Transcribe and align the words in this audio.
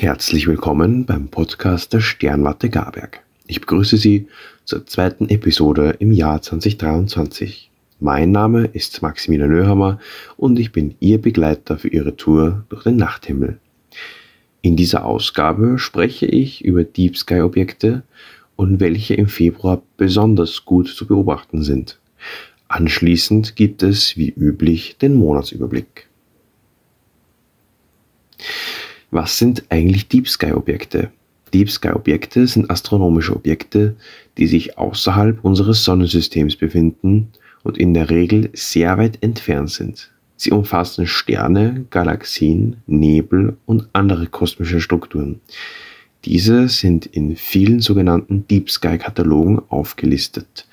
Herzlich 0.00 0.46
willkommen 0.46 1.04
beim 1.04 1.28
Podcast 1.28 1.92
der 1.92 2.00
Sternwarte 2.00 2.70
Garberg. 2.70 3.20
Ich 3.46 3.60
begrüße 3.60 3.98
Sie 3.98 4.28
zur 4.64 4.86
zweiten 4.86 5.28
Episode 5.28 5.94
im 5.98 6.10
Jahr 6.10 6.40
2023. 6.40 7.70
Mein 7.98 8.32
Name 8.32 8.64
ist 8.64 9.02
Maximilian 9.02 9.50
Löhammer 9.50 10.00
und 10.38 10.58
ich 10.58 10.72
bin 10.72 10.94
Ihr 11.00 11.20
Begleiter 11.20 11.76
für 11.76 11.88
Ihre 11.88 12.16
Tour 12.16 12.64
durch 12.70 12.84
den 12.84 12.96
Nachthimmel. 12.96 13.58
In 14.62 14.74
dieser 14.74 15.04
Ausgabe 15.04 15.78
spreche 15.78 16.24
ich 16.24 16.64
über 16.64 16.82
Deep 16.82 17.18
Sky 17.18 17.42
Objekte 17.42 18.02
und 18.56 18.80
welche 18.80 19.12
im 19.12 19.26
Februar 19.26 19.82
besonders 19.98 20.64
gut 20.64 20.88
zu 20.88 21.06
beobachten 21.06 21.62
sind. 21.62 21.98
Anschließend 22.68 23.54
gibt 23.54 23.82
es 23.82 24.16
wie 24.16 24.30
üblich 24.30 24.96
den 24.96 25.12
Monatsüberblick. 25.12 26.08
Was 29.10 29.38
sind 29.38 29.64
eigentlich 29.70 30.06
Deep 30.08 30.28
Sky 30.28 30.52
Objekte? 30.52 31.10
Deep 31.52 31.68
Sky 31.68 31.90
Objekte 31.90 32.46
sind 32.46 32.70
astronomische 32.70 33.34
Objekte, 33.34 33.96
die 34.38 34.46
sich 34.46 34.78
außerhalb 34.78 35.44
unseres 35.44 35.84
Sonnensystems 35.84 36.54
befinden 36.54 37.32
und 37.64 37.76
in 37.76 37.92
der 37.92 38.08
Regel 38.08 38.50
sehr 38.52 38.98
weit 38.98 39.18
entfernt 39.20 39.70
sind. 39.70 40.12
Sie 40.36 40.52
umfassen 40.52 41.08
Sterne, 41.08 41.86
Galaxien, 41.90 42.76
Nebel 42.86 43.56
und 43.66 43.88
andere 43.92 44.26
kosmische 44.26 44.80
Strukturen. 44.80 45.40
Diese 46.24 46.68
sind 46.68 47.06
in 47.06 47.34
vielen 47.34 47.80
sogenannten 47.80 48.46
Deep 48.46 48.70
Sky 48.70 48.96
Katalogen 48.96 49.60
aufgelistet. 49.70 50.66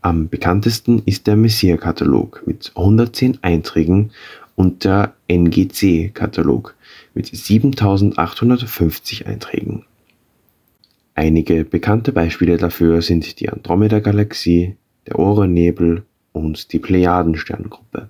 Am 0.00 0.28
bekanntesten 0.28 1.02
ist 1.04 1.26
der 1.26 1.36
Messier-Katalog 1.36 2.42
mit 2.46 2.72
110 2.74 3.38
Einträgen 3.42 4.10
und 4.56 4.84
der 4.84 5.14
NGC-Katalog 5.28 6.74
mit 7.14 7.26
7850 7.26 9.26
Einträgen. 9.26 9.84
Einige 11.14 11.64
bekannte 11.64 12.12
Beispiele 12.12 12.56
dafür 12.56 13.00
sind 13.00 13.40
die 13.40 13.48
Andromeda-Galaxie, 13.48 14.76
der 15.06 15.18
Orionnebel 15.18 16.02
und 16.32 16.72
die 16.72 16.78
Plejaden-Sterngruppe. 16.78 18.08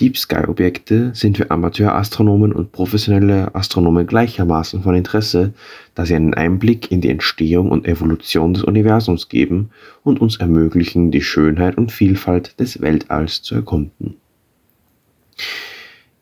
Deep 0.00 0.16
Sky-Objekte 0.16 1.10
sind 1.14 1.36
für 1.36 1.50
Amateurastronomen 1.50 2.54
und 2.54 2.72
professionelle 2.72 3.54
Astronomen 3.54 4.06
gleichermaßen 4.06 4.82
von 4.82 4.94
Interesse, 4.94 5.52
da 5.94 6.06
sie 6.06 6.14
einen 6.14 6.32
Einblick 6.32 6.90
in 6.90 7.02
die 7.02 7.10
Entstehung 7.10 7.70
und 7.70 7.86
Evolution 7.86 8.54
des 8.54 8.64
Universums 8.64 9.28
geben 9.28 9.68
und 10.02 10.22
uns 10.22 10.38
ermöglichen, 10.38 11.10
die 11.10 11.20
Schönheit 11.20 11.76
und 11.76 11.92
Vielfalt 11.92 12.58
des 12.58 12.80
Weltalls 12.80 13.42
zu 13.42 13.56
erkunden. 13.56 14.16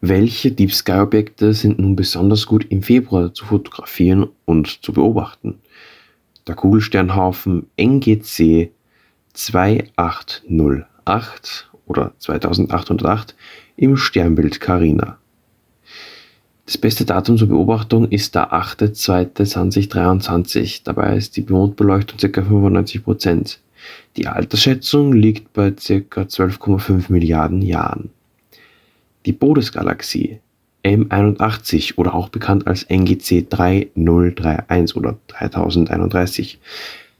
Welche 0.00 0.52
Deep 0.52 0.72
Sky 0.72 1.00
Objekte 1.00 1.52
sind 1.54 1.80
nun 1.80 1.96
besonders 1.96 2.46
gut 2.46 2.66
im 2.70 2.82
Februar 2.82 3.34
zu 3.34 3.46
fotografieren 3.46 4.28
und 4.44 4.84
zu 4.84 4.92
beobachten? 4.92 5.58
Der 6.46 6.54
Kugelsternhaufen 6.54 7.66
NGC 7.76 8.70
2808 9.32 11.68
oder 11.86 12.12
2808 12.18 13.34
im 13.76 13.96
Sternbild 13.96 14.60
Carina. 14.60 15.18
Das 16.66 16.78
beste 16.78 17.04
Datum 17.04 17.38
zur 17.38 17.48
Beobachtung 17.48 18.08
ist 18.10 18.34
der 18.34 18.52
8.2.2023. 18.52 20.82
Dabei 20.84 21.16
ist 21.16 21.36
die 21.36 21.46
Mondbeleuchtung 21.48 22.18
ca. 22.18 22.40
95%. 22.42 23.56
Die 24.16 24.26
Altersschätzung 24.26 25.14
liegt 25.14 25.54
bei 25.54 25.70
ca. 25.70 25.80
12,5 25.80 27.10
Milliarden 27.10 27.62
Jahren. 27.62 28.10
Die 29.28 29.34
Bodesgalaxie 29.34 30.40
M81 30.82 31.98
oder 31.98 32.14
auch 32.14 32.30
bekannt 32.30 32.66
als 32.66 32.84
NGC 32.84 33.46
3031 33.50 34.96
oder 34.96 35.18
3031 35.26 36.58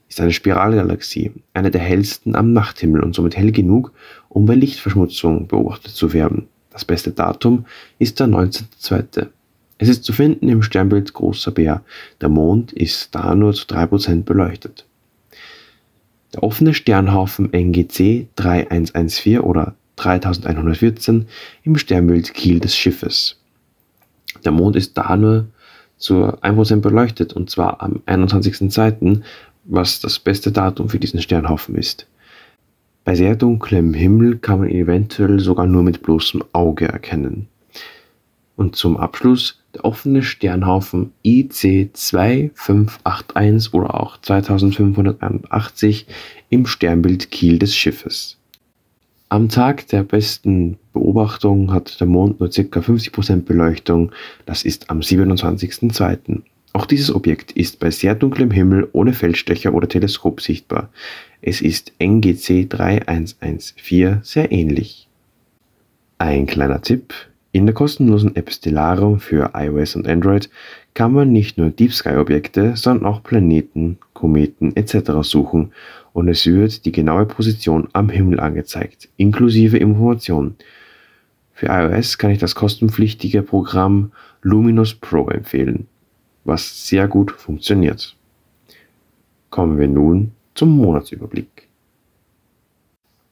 ist 0.09 0.19
eine 0.19 0.33
Spiralgalaxie, 0.33 1.33
eine 1.53 1.71
der 1.71 1.83
hellsten 1.83 2.35
am 2.35 2.55
Nachthimmel 2.55 3.03
und 3.03 3.15
somit 3.15 3.37
hell 3.37 3.53
genug, 3.53 3.93
um 4.31 4.47
bei 4.47 4.55
Lichtverschmutzung 4.55 5.49
beobachtet 5.49 5.91
zu 5.93 6.15
werden. 6.15 6.49
Das 6.71 6.87
beste 6.87 7.11
Datum 7.11 7.67
ist 7.99 8.21
der 8.21 8.29
19.2. 8.29 9.27
Es 9.77 9.91
ist 9.91 10.03
zu 10.03 10.15
finden 10.15 10.49
im 10.49 10.63
Sternbild 10.63 11.13
Großer 11.13 11.51
Bär. 11.51 11.83
Der 12.23 12.31
Mond 12.31 12.73
ist 12.73 13.15
da 13.15 13.35
nur 13.35 13.53
zu 13.53 13.67
3% 13.67 14.23
beleuchtet. 14.23 14.87
Der 16.33 16.43
offene 16.43 16.73
Sternhaufen 16.73 17.53
NGC 17.53 18.29
3114 18.37 19.41
oder 19.41 19.75
3114 19.99 21.27
im 21.63 21.77
Sternbild 21.77 22.35
Kiel 22.35 22.61
des 22.61 22.77
Schiffes. 22.77 23.41
Der 24.45 24.53
Mond 24.53 24.77
ist 24.77 24.97
da 24.97 25.17
nur 25.17 25.49
zu 25.97 26.15
1% 26.15 26.81
beleuchtet 26.81 27.33
und 27.33 27.51
zwar 27.51 27.83
am 27.83 28.01
21.02., 28.07 29.23
was 29.65 30.01
das 30.01 30.19
beste 30.19 30.51
Datum 30.53 30.89
für 30.89 30.99
diesen 30.99 31.21
Sternhaufen 31.21 31.75
ist. 31.75 32.07
Bei 33.05 33.15
sehr 33.15 33.37
dunklem 33.37 33.95
Himmel 33.95 34.39
kann 34.39 34.61
man 34.61 34.69
ihn 34.69 34.83
eventuell 34.83 35.41
sogar 35.41 35.67
nur 35.67 35.83
mit 35.83 36.03
bloßem 36.03 36.45
Auge 36.53 36.89
erkennen. 36.89 37.49
Und 38.57 38.77
zum 38.77 38.97
Abschluss 38.97 39.63
der 39.75 39.85
offene 39.85 40.23
Sternhaufen 40.23 41.13
IC 41.25 41.91
2581 41.95 43.73
oder 43.75 43.95
auch 43.95 44.21
2581 44.21 46.07
im 46.51 46.67
Sternbild 46.67 47.31
Kiel 47.31 47.59
des 47.59 47.77
Schiffes. 47.77 48.38
Am 49.31 49.51
Tag 49.51 49.87
der 49.89 50.05
besten 50.05 50.79
Beobachtung 50.95 51.71
hat 51.71 52.01
der 52.01 52.07
Mond 52.07 52.41
nur 52.41 52.49
ca. 52.49 52.63
50% 52.63 53.43
Beleuchtung, 53.43 54.13
das 54.47 54.63
ist 54.63 54.89
am 54.89 55.01
27.02. 55.01 56.41
Auch 56.73 56.87
dieses 56.87 57.15
Objekt 57.15 57.53
ist 57.53 57.79
bei 57.79 57.91
sehr 57.91 58.15
dunklem 58.15 58.51
Himmel 58.51 58.89
ohne 58.93 59.13
Feldstecher 59.13 59.75
oder 59.75 59.87
Teleskop 59.87 60.41
sichtbar. 60.41 60.89
Es 61.43 61.61
ist 61.61 61.93
NGC 61.99 62.69
3114 62.69 64.21
sehr 64.23 64.51
ähnlich. 64.51 65.09
Ein 66.17 66.47
kleiner 66.47 66.81
Tipp. 66.81 67.13
In 67.51 67.65
der 67.65 67.75
kostenlosen 67.75 68.37
App 68.37 68.53
Stellarum 68.53 69.21
für 69.21 69.53
iOS 69.55 69.97
und 69.97 70.07
Android 70.07 70.51
kann 70.93 71.13
man 71.13 71.33
nicht 71.33 71.57
nur 71.57 71.71
Deep 71.71 71.95
Sky 71.95 72.17
Objekte, 72.17 72.77
sondern 72.77 73.07
auch 73.07 73.23
Planeten, 73.23 73.99
Kometen 74.13 74.77
etc. 74.77 75.13
suchen 75.23 75.73
und 76.13 76.29
es 76.29 76.45
wird 76.45 76.85
die 76.85 76.93
genaue 76.93 77.25
Position 77.25 77.89
am 77.95 78.11
Himmel 78.11 78.39
angezeigt, 78.39 79.09
inklusive 79.17 79.79
Informationen. 79.79 80.57
Für 81.55 81.69
iOS 81.69 82.19
kann 82.19 82.31
ich 82.31 82.39
das 82.39 82.55
kostenpflichtige 82.55 83.43
Programm 83.43 84.13
Luminous 84.43 84.95
Pro 84.95 85.29
empfehlen, 85.29 85.87
was 86.45 86.87
sehr 86.87 87.09
gut 87.09 87.31
funktioniert. 87.31 88.15
Kommen 89.49 89.79
wir 89.79 89.89
nun 89.89 90.33
zum 90.55 90.77
Monatsüberblick. 90.77 91.69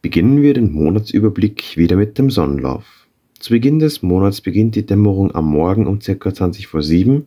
Beginnen 0.01 0.41
wir 0.41 0.55
den 0.55 0.73
Monatsüberblick 0.73 1.77
wieder 1.77 1.97
mit 1.97 2.17
dem 2.17 2.31
Sonnenlauf. 2.31 3.06
Zu 3.39 3.51
Beginn 3.51 3.79
des 3.79 4.03
Monats 4.03 4.41
beginnt 4.41 4.77
die 4.77 4.87
Dämmerung 4.87 5.35
am 5.35 5.47
Morgen 5.51 5.87
um 5.87 5.99
ca. 5.99 6.35
20 6.35 6.67
vor 6.69 6.83
7. 6.83 7.27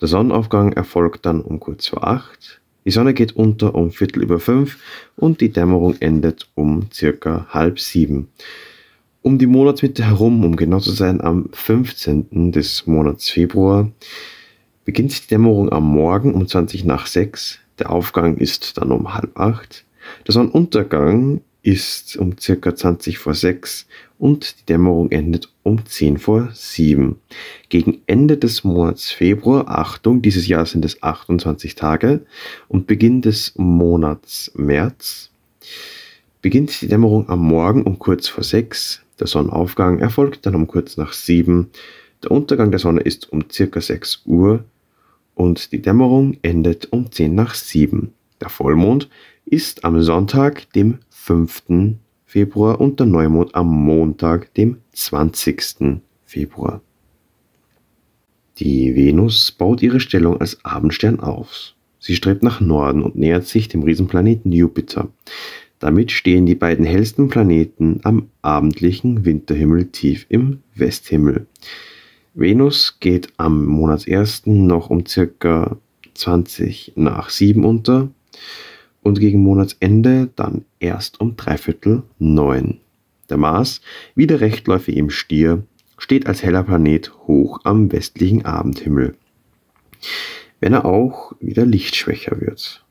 Der 0.00 0.08
Sonnenaufgang 0.08 0.72
erfolgt 0.74 1.24
dann 1.24 1.40
um 1.40 1.58
kurz 1.58 1.88
vor 1.88 2.04
8. 2.06 2.60
Die 2.84 2.90
Sonne 2.90 3.14
geht 3.14 3.36
unter 3.36 3.74
um 3.74 3.90
Viertel 3.90 4.22
über 4.22 4.38
fünf 4.38 4.78
und 5.16 5.40
die 5.40 5.50
Dämmerung 5.50 5.96
endet 6.00 6.48
um 6.54 6.88
circa 6.92 7.46
halb 7.50 7.80
sieben. 7.80 8.28
Um 9.22 9.38
die 9.38 9.46
Monatsmitte 9.46 10.04
herum, 10.04 10.44
um 10.44 10.56
genau 10.56 10.78
zu 10.78 10.92
sein, 10.92 11.20
am 11.20 11.48
15. 11.52 12.52
des 12.52 12.86
Monats 12.86 13.30
Februar, 13.30 13.90
beginnt 14.84 15.24
die 15.24 15.28
Dämmerung 15.28 15.72
am 15.72 15.84
Morgen 15.84 16.34
um 16.34 16.46
20 16.46 16.84
nach 16.84 17.06
6. 17.06 17.58
Der 17.78 17.90
Aufgang 17.90 18.36
ist 18.36 18.76
dann 18.76 18.92
um 18.92 19.14
halb 19.14 19.38
acht. 19.38 19.84
Der 20.26 20.34
Sonnenuntergang 20.34 21.40
ist 21.62 22.16
um 22.16 22.38
circa 22.38 22.74
20 22.74 23.18
vor 23.18 23.34
6 23.34 23.86
und 24.20 24.60
die 24.60 24.66
Dämmerung 24.66 25.10
endet 25.10 25.50
um 25.62 25.84
10 25.84 26.18
vor 26.18 26.50
7. 26.52 27.16
Gegen 27.70 28.02
Ende 28.06 28.36
des 28.36 28.64
Monats 28.64 29.10
Februar, 29.10 29.66
Achtung, 29.68 30.20
dieses 30.20 30.46
Jahr 30.46 30.66
sind 30.66 30.84
es 30.84 31.02
28 31.02 31.74
Tage, 31.74 32.26
und 32.68 32.86
Beginn 32.86 33.22
des 33.22 33.54
Monats 33.56 34.52
März 34.54 35.30
beginnt 36.42 36.80
die 36.82 36.88
Dämmerung 36.88 37.28
am 37.30 37.40
Morgen 37.40 37.82
um 37.82 37.98
kurz 37.98 38.28
vor 38.28 38.44
6. 38.44 39.00
Der 39.18 39.26
Sonnenaufgang 39.26 40.00
erfolgt 40.00 40.44
dann 40.44 40.54
um 40.54 40.66
kurz 40.66 40.98
nach 40.98 41.14
7. 41.14 41.70
Der 42.22 42.30
Untergang 42.30 42.70
der 42.70 42.80
Sonne 42.80 43.00
ist 43.00 43.32
um 43.32 43.44
circa 43.50 43.80
6 43.80 44.22
Uhr 44.26 44.64
und 45.34 45.72
die 45.72 45.80
Dämmerung 45.80 46.36
endet 46.42 46.92
um 46.92 47.10
10 47.10 47.34
nach 47.34 47.54
7. 47.54 48.12
Der 48.42 48.50
Vollmond 48.50 49.08
ist 49.46 49.84
am 49.84 50.02
Sonntag, 50.02 50.70
dem 50.74 50.98
5. 51.08 51.62
Februar 52.30 52.80
und 52.80 53.00
der 53.00 53.08
Neumond 53.08 53.56
am 53.56 53.66
Montag, 53.66 54.54
dem 54.54 54.76
20. 54.92 56.00
Februar. 56.24 56.80
Die 58.58 58.94
Venus 58.94 59.50
baut 59.50 59.82
ihre 59.82 59.98
Stellung 59.98 60.40
als 60.40 60.64
Abendstern 60.64 61.18
auf. 61.18 61.74
Sie 61.98 62.14
strebt 62.14 62.44
nach 62.44 62.60
Norden 62.60 63.02
und 63.02 63.16
nähert 63.16 63.48
sich 63.48 63.66
dem 63.66 63.82
Riesenplaneten 63.82 64.52
Jupiter. 64.52 65.08
Damit 65.80 66.12
stehen 66.12 66.46
die 66.46 66.54
beiden 66.54 66.86
hellsten 66.86 67.26
Planeten 67.30 67.98
am 68.04 68.28
abendlichen 68.42 69.24
Winterhimmel 69.24 69.86
tief 69.86 70.26
im 70.28 70.60
Westhimmel. 70.76 71.48
Venus 72.34 72.98
geht 73.00 73.32
am 73.38 73.66
Monatsersten 73.66 74.68
noch 74.68 74.88
um 74.88 75.04
circa 75.04 75.78
20 76.14 76.92
nach 76.94 77.28
7 77.28 77.64
unter 77.64 78.08
und 79.02 79.20
gegen 79.20 79.42
Monatsende 79.42 80.30
dann 80.36 80.64
erst 80.78 81.20
um 81.20 81.36
dreiviertel 81.36 82.02
neun. 82.18 82.80
Der 83.28 83.36
Mars, 83.36 83.80
wieder 84.14 84.40
rechtläufig 84.40 84.96
im 84.96 85.10
Stier, 85.10 85.64
steht 85.98 86.26
als 86.26 86.42
heller 86.42 86.64
Planet 86.64 87.12
hoch 87.26 87.60
am 87.64 87.92
westlichen 87.92 88.44
Abendhimmel, 88.44 89.14
wenn 90.60 90.72
er 90.72 90.84
auch 90.84 91.32
wieder 91.40 91.64
lichtschwächer 91.64 92.40
wird. 92.40 92.84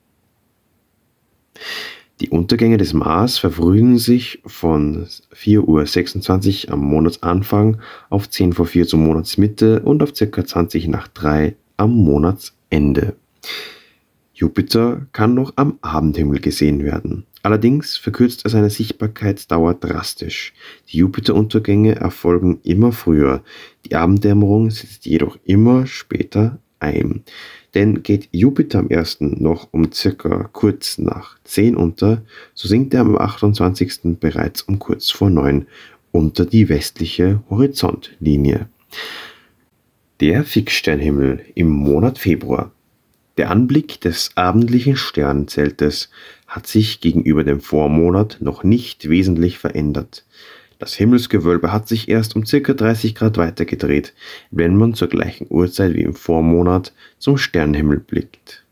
Die 2.21 2.29
Untergänge 2.29 2.77
des 2.77 2.93
Mars 2.93 3.37
verfrühen 3.37 3.97
sich 3.97 4.41
von 4.45 5.05
4.26 5.33 6.67
Uhr 6.67 6.73
am 6.73 6.81
Monatsanfang 6.81 7.79
auf 8.09 8.29
10 8.29 8.53
vor 8.53 8.65
4 8.65 8.87
zur 8.87 8.99
Monatsmitte 8.99 9.81
und 9.81 10.03
auf 10.03 10.13
ca. 10.13 10.45
20 10.45 10.89
nach 10.89 11.07
3 11.07 11.55
am 11.77 11.95
Monatsende. 11.95 13.15
Jupiter 14.39 15.05
kann 15.11 15.33
noch 15.33 15.51
am 15.57 15.79
Abendhimmel 15.81 16.39
gesehen 16.39 16.85
werden. 16.85 17.25
Allerdings 17.43 17.97
verkürzt 17.97 18.45
er 18.45 18.49
seine 18.49 18.69
Sichtbarkeitsdauer 18.69 19.73
drastisch. 19.73 20.53
Die 20.87 20.99
Jupiteruntergänge 20.99 21.95
erfolgen 21.95 22.61
immer 22.63 22.93
früher, 22.93 23.43
die 23.85 23.95
Abenddämmerung 23.95 24.71
setzt 24.71 25.05
jedoch 25.05 25.37
immer 25.43 25.85
später 25.87 26.57
ein. 26.79 27.23
Denn 27.73 28.01
geht 28.01 28.29
Jupiter 28.31 28.79
am 28.79 28.87
1. 28.89 29.17
noch 29.19 29.67
um 29.71 29.91
circa 29.91 30.49
kurz 30.53 30.97
nach 30.97 31.37
10 31.43 31.75
unter, 31.75 32.23
so 32.53 32.69
sinkt 32.69 32.93
er 32.93 33.01
am 33.01 33.17
28. 33.17 34.19
bereits 34.21 34.61
um 34.61 34.79
kurz 34.79 35.11
vor 35.11 35.29
9 35.29 35.65
unter 36.13 36.45
die 36.45 36.69
westliche 36.69 37.43
Horizontlinie. 37.49 38.69
Der 40.21 40.45
Fixsternhimmel 40.45 41.45
im 41.55 41.67
Monat 41.67 42.19
Februar. 42.19 42.71
Der 43.39 43.51
Anblick 43.51 44.01
des 44.01 44.31
abendlichen 44.35 44.97
Sternzeltes 44.97 46.09
hat 46.45 46.67
sich 46.67 46.99
gegenüber 46.99 47.45
dem 47.45 47.61
Vormonat 47.61 48.35
noch 48.41 48.65
nicht 48.65 49.07
wesentlich 49.07 49.57
verändert. 49.57 50.25
Das 50.77 50.93
Himmelsgewölbe 50.93 51.71
hat 51.71 51.87
sich 51.87 52.09
erst 52.09 52.35
um 52.35 52.43
ca. 52.43 52.73
30 52.73 53.15
Grad 53.15 53.37
weitergedreht, 53.37 54.13
wenn 54.51 54.75
man 54.75 54.93
zur 54.93 55.07
gleichen 55.07 55.47
Uhrzeit 55.49 55.93
wie 55.93 56.01
im 56.01 56.15
Vormonat 56.15 56.91
zum 57.17 57.37
Sternenhimmel 57.37 58.01
blickt. 58.01 58.65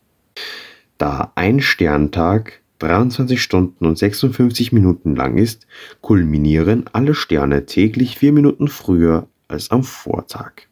Da 0.97 1.31
ein 1.35 1.61
Sterntag 1.61 2.59
23 2.79 3.41
Stunden 3.41 3.85
und 3.85 3.97
56 3.97 4.73
Minuten 4.73 5.15
lang 5.15 5.37
ist, 5.37 5.65
kulminieren 6.01 6.89
alle 6.91 7.15
Sterne 7.15 7.65
täglich 7.67 8.17
vier 8.17 8.33
Minuten 8.33 8.67
früher 8.67 9.29
als 9.47 9.71
am 9.71 9.83
Vortag. 9.83 10.67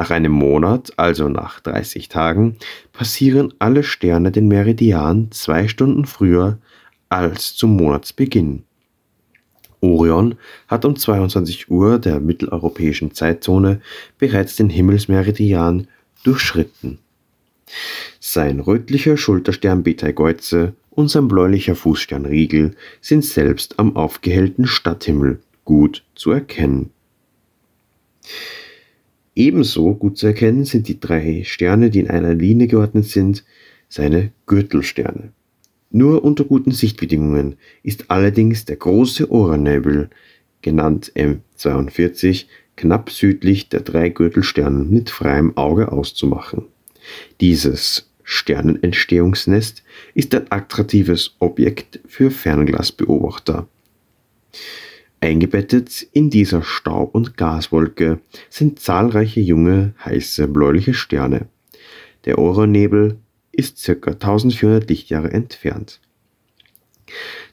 Nach 0.00 0.10
einem 0.10 0.32
Monat, 0.32 0.94
also 0.96 1.28
nach 1.28 1.60
30 1.60 2.08
Tagen, 2.08 2.56
passieren 2.90 3.52
alle 3.58 3.82
Sterne 3.82 4.32
den 4.32 4.48
Meridian 4.48 5.30
zwei 5.30 5.68
Stunden 5.68 6.06
früher 6.06 6.56
als 7.10 7.54
zum 7.54 7.76
Monatsbeginn. 7.76 8.62
Orion 9.82 10.36
hat 10.68 10.86
um 10.86 10.96
22 10.96 11.70
Uhr 11.70 11.98
der 11.98 12.18
mitteleuropäischen 12.18 13.12
Zeitzone 13.12 13.82
bereits 14.16 14.56
den 14.56 14.70
Himmelsmeridian 14.70 15.86
durchschritten. 16.24 16.98
Sein 18.20 18.60
rötlicher 18.60 19.18
Schulterstern 19.18 19.82
Beteigeuze 19.82 20.72
und 20.88 21.08
sein 21.08 21.28
bläulicher 21.28 21.74
Fußstern 21.76 22.24
Riegel 22.24 22.74
sind 23.02 23.22
selbst 23.22 23.78
am 23.78 23.96
aufgehellten 23.96 24.66
Stadthimmel 24.66 25.40
gut 25.66 26.04
zu 26.14 26.30
erkennen. 26.30 26.88
Ebenso 29.40 29.94
gut 29.94 30.18
zu 30.18 30.26
erkennen 30.26 30.66
sind 30.66 30.86
die 30.86 31.00
drei 31.00 31.44
Sterne, 31.46 31.88
die 31.88 32.00
in 32.00 32.10
einer 32.10 32.34
Linie 32.34 32.66
geordnet 32.66 33.06
sind, 33.06 33.42
seine 33.88 34.32
Gürtelsterne. 34.44 35.32
Nur 35.90 36.24
unter 36.24 36.44
guten 36.44 36.72
Sichtbedingungen 36.72 37.56
ist 37.82 38.10
allerdings 38.10 38.66
der 38.66 38.76
große 38.76 39.30
Orannebel, 39.30 40.10
genannt 40.60 41.12
M42, 41.14 42.48
knapp 42.76 43.08
südlich 43.08 43.70
der 43.70 43.80
drei 43.80 44.10
Gürtelsterne 44.10 44.84
mit 44.84 45.08
freiem 45.08 45.56
Auge 45.56 45.90
auszumachen. 45.90 46.66
Dieses 47.40 48.10
Sternenentstehungsnest 48.22 49.84
ist 50.12 50.34
ein 50.34 50.52
attraktives 50.52 51.34
Objekt 51.38 52.00
für 52.06 52.30
Fernglasbeobachter. 52.30 53.66
Eingebettet 55.20 56.06
in 56.12 56.30
dieser 56.30 56.62
Staub- 56.62 57.14
und 57.14 57.36
Gaswolke 57.36 58.20
sind 58.48 58.78
zahlreiche 58.80 59.40
junge, 59.40 59.94
heiße 60.02 60.48
bläuliche 60.48 60.94
Sterne. 60.94 61.48
Der 62.24 62.38
Orannebel 62.38 63.18
ist 63.52 63.84
ca. 63.84 64.12
1400 64.12 64.88
Lichtjahre 64.88 65.30
entfernt. 65.30 66.00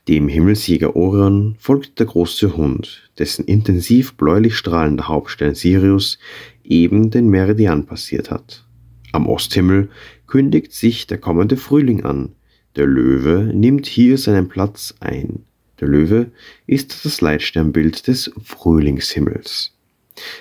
Dem 0.07 0.29
Himmelsjäger 0.29 0.95
Orion 0.95 1.55
folgt 1.59 1.99
der 1.99 2.05
große 2.05 2.55
Hund, 2.55 3.09
dessen 3.17 3.43
intensiv 3.45 4.15
bläulich 4.15 4.55
strahlender 4.55 5.09
Hauptstern 5.09 5.55
Sirius 5.55 6.19
eben 6.63 7.09
den 7.09 7.27
Meridian 7.27 7.85
passiert 7.85 8.31
hat. 8.31 8.65
Am 9.11 9.27
Osthimmel 9.27 9.89
kündigt 10.27 10.71
sich 10.71 11.07
der 11.07 11.17
kommende 11.17 11.57
Frühling 11.57 12.05
an. 12.05 12.35
Der 12.75 12.85
Löwe 12.85 13.51
nimmt 13.53 13.87
hier 13.87 14.17
seinen 14.17 14.47
Platz 14.47 14.95
ein. 14.99 15.46
Der 15.79 15.87
Löwe 15.87 16.31
ist 16.65 17.05
das 17.05 17.21
Leitsternbild 17.21 18.07
des 18.07 18.31
Frühlingshimmels. 18.43 19.73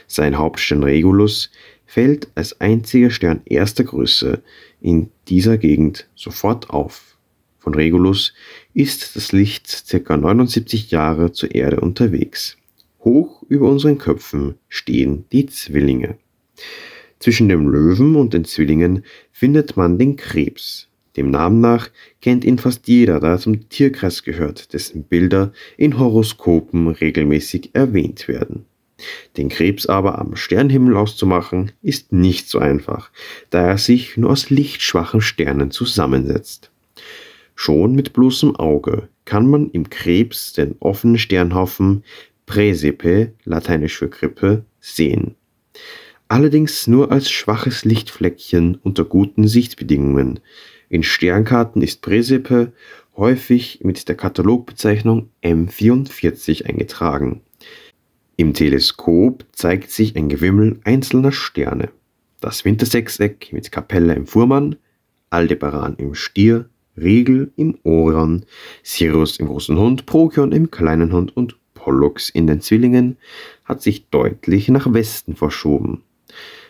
Sein 0.06 0.38
Hauptstern 0.38 0.82
Regulus 0.82 1.50
fällt 1.84 2.28
als 2.34 2.60
einziger 2.60 3.10
Stern 3.10 3.42
erster 3.44 3.84
Größe 3.84 4.42
in 4.80 5.10
dieser 5.28 5.58
Gegend 5.58 6.08
sofort 6.14 6.70
auf. 6.70 7.16
Von 7.58 7.74
Regulus 7.74 8.32
ist 8.74 9.16
das 9.16 9.32
Licht 9.32 9.84
ca. 9.90 10.16
79 10.16 10.90
Jahre 10.90 11.32
zur 11.32 11.54
Erde 11.54 11.80
unterwegs. 11.80 12.56
Hoch 13.00 13.42
über 13.48 13.68
unseren 13.68 13.98
Köpfen 13.98 14.54
stehen 14.68 15.24
die 15.32 15.46
Zwillinge. 15.46 16.16
Zwischen 17.18 17.48
dem 17.48 17.68
Löwen 17.68 18.16
und 18.16 18.34
den 18.34 18.44
Zwillingen 18.44 19.04
findet 19.32 19.76
man 19.76 19.98
den 19.98 20.16
Krebs. 20.16 20.88
Dem 21.16 21.30
Namen 21.30 21.60
nach 21.60 21.88
kennt 22.20 22.44
ihn 22.44 22.58
fast 22.58 22.88
jeder, 22.88 23.20
da 23.20 23.32
er 23.32 23.38
zum 23.38 23.68
Tierkreis 23.68 24.22
gehört, 24.22 24.72
dessen 24.74 25.04
Bilder 25.04 25.52
in 25.76 25.98
Horoskopen 25.98 26.88
regelmäßig 26.88 27.70
erwähnt 27.72 28.28
werden. 28.28 28.66
Den 29.36 29.48
Krebs 29.48 29.86
aber 29.86 30.18
am 30.18 30.36
Sternhimmel 30.36 30.96
auszumachen, 30.96 31.72
ist 31.82 32.12
nicht 32.12 32.48
so 32.48 32.58
einfach, 32.58 33.10
da 33.50 33.66
er 33.66 33.78
sich 33.78 34.16
nur 34.16 34.30
aus 34.30 34.50
lichtschwachen 34.50 35.20
Sternen 35.20 35.70
zusammensetzt. 35.70 36.70
Schon 37.54 37.94
mit 37.94 38.12
bloßem 38.12 38.56
Auge 38.56 39.08
kann 39.24 39.48
man 39.48 39.70
im 39.70 39.90
Krebs 39.90 40.52
den 40.52 40.76
offenen 40.80 41.18
Sternhaufen 41.18 42.04
Praesepe, 42.46 43.32
lateinisch 43.44 43.98
für 43.98 44.08
Krippe, 44.08 44.64
sehen. 44.80 45.34
Allerdings 46.28 46.86
nur 46.86 47.12
als 47.12 47.30
schwaches 47.30 47.84
Lichtfleckchen 47.84 48.76
unter 48.82 49.04
guten 49.04 49.46
Sichtbedingungen. 49.48 50.40
In 50.88 51.02
Sternkarten 51.02 51.82
ist 51.82 52.00
Praesepe 52.00 52.72
häufig 53.16 53.80
mit 53.82 54.08
der 54.08 54.16
Katalogbezeichnung 54.16 55.30
M44 55.42 56.66
eingetragen. 56.66 57.40
Im 58.36 58.54
Teleskop 58.54 59.44
zeigt 59.52 59.90
sich 59.90 60.14
ein 60.16 60.28
Gewimmel 60.28 60.78
einzelner 60.84 61.32
Sterne. 61.32 61.88
Das 62.40 62.64
Wintersechseck 62.64 63.52
mit 63.52 63.72
Kapelle 63.72 64.14
im 64.14 64.26
Fuhrmann, 64.26 64.76
Aldebaran 65.30 65.96
im 65.96 66.14
Stier, 66.14 66.68
Riegel 66.96 67.50
im 67.56 67.78
Orion, 67.82 68.44
Sirius 68.82 69.38
im 69.38 69.46
großen 69.46 69.76
Hund, 69.76 70.06
Procyon 70.06 70.52
im 70.52 70.70
kleinen 70.70 71.12
Hund 71.12 71.36
und 71.36 71.56
Pollux 71.74 72.30
in 72.30 72.46
den 72.46 72.60
Zwillingen 72.60 73.16
hat 73.64 73.82
sich 73.82 74.08
deutlich 74.08 74.68
nach 74.68 74.92
Westen 74.92 75.34
verschoben. 75.34 76.02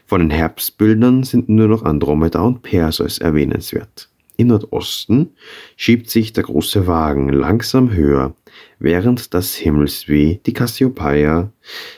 Von 0.07 0.21
den 0.21 0.31
Herbstbildern 0.31 1.25
sind 1.25 1.49
nur 1.49 1.67
noch 1.67 1.83
Andromeda 1.83 2.41
und 2.41 2.63
Perseus 2.63 3.19
erwähnenswert. 3.19 4.09
Im 4.37 4.49
Nordosten 4.49 5.31
schiebt 5.77 6.11
sich 6.11 6.33
der 6.33 6.45
große 6.45 6.87
Wagen 6.87 7.31
langsam 7.31 7.93
höher, 7.93 8.35
während 8.79 9.35
das 9.35 9.55
Himmelsweh, 9.55 10.39
die 10.47 10.53
Cassiopeia, 10.53 11.51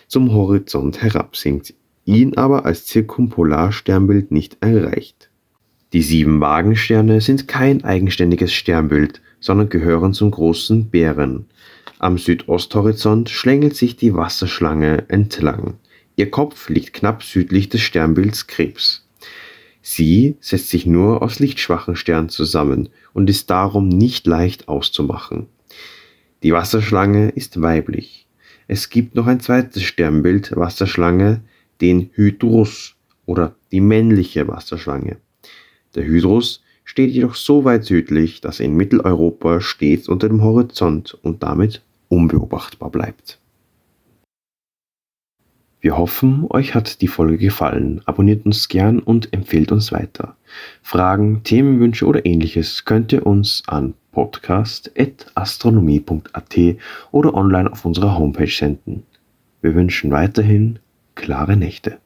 zum 0.07 0.33
Horizont 0.33 1.03
herabsinkt, 1.03 1.75
ihn 2.05 2.37
aber 2.39 2.65
als 2.65 2.87
Zirkumpolarsternbild 2.87 4.31
nicht 4.31 4.57
erreicht. 4.61 5.29
Die 5.93 6.03
sieben 6.03 6.41
Wagensterne 6.41 7.21
sind 7.21 7.49
kein 7.49 7.85
eigenständiges 7.85 8.53
Sternbild, 8.53 9.21
sondern 9.41 9.69
gehören 9.69 10.15
zum 10.15 10.31
großen 10.31 10.91
Bären. 10.91 11.47
Am 11.99 12.17
Südosthorizont 12.17 13.29
schlängelt 13.29 13.75
sich 13.75 13.97
die 13.97 14.15
Wasserschlange 14.15 15.09
entlang. 15.09 15.75
Ihr 16.19 16.33
Kopf 16.33 16.69
liegt 16.69 16.95
knapp 16.95 17.23
südlich 17.23 17.69
des 17.69 17.81
Sternbilds 17.83 18.49
Krebs. 18.49 19.07
Sie 19.83 20.35
setzt 20.41 20.69
sich 20.69 20.85
nur 20.85 21.23
aus 21.23 21.39
lichtschwachen 21.39 21.95
Sternen 21.95 22.29
zusammen 22.29 22.89
und 23.13 23.31
ist 23.31 23.49
darum 23.51 23.89
nicht 23.89 24.27
leicht 24.27 24.67
auszumachen. 24.67 25.47
Die 26.43 26.53
Wasserschlange 26.53 27.29
ist 27.29 27.63
weiblich. 27.63 28.27
Es 28.67 28.91
gibt 28.91 29.15
noch 29.15 29.29
ein 29.29 29.39
zweites 29.39 29.85
Sternbild 29.85 30.57
Wasserschlange, 30.57 31.43
den 31.81 32.11
Hydrus 32.15 32.97
oder 33.25 33.55
die 33.71 33.81
männliche 33.81 34.49
Wasserschlange. 34.49 35.19
Der 35.95 36.05
Hydrus 36.05 36.65
steht 36.83 37.13
jedoch 37.13 37.37
so 37.37 37.65
weit 37.65 37.85
südlich, 37.85 38.41
dass 38.41 38.59
er 38.59 38.67
in 38.67 38.77
Mitteleuropa 38.77 39.61
stets 39.61 40.09
unter 40.09 40.27
dem 40.27 40.43
Horizont 40.43 41.17
und 41.23 41.45
damit 41.45 41.83
unbeobachtbar 42.09 42.91
bleibt. 42.91 43.39
Wir 45.81 45.97
hoffen, 45.97 46.45
euch 46.51 46.75
hat 46.75 47.03
die 47.03 47.09
Folge 47.09 47.39
gefallen. 47.39 48.01
Abonniert 48.05 48.45
uns 48.45 48.67
gern 48.69 48.99
und 48.99 49.33
empfehlt 49.33 49.71
uns 49.71 49.93
weiter. 49.93 50.35
Fragen, 50.83 51.45
Themenwünsche 51.45 52.07
oder 52.07 52.27
ähnliches 52.27 52.85
könnt 52.85 53.13
ihr 53.13 53.25
uns 53.25 53.63
an 53.69 53.95
podcast.astronomie.at 54.11 56.57
oder 57.13 57.35
online 57.35 57.71
auf 57.71 57.85
unserer 57.85 58.19
Homepage 58.19 58.51
senden. 58.51 59.05
Wir 59.61 59.77
wünschen 59.77 60.11
weiterhin 60.11 60.81
klare 61.15 61.57
Nächte. 61.57 61.99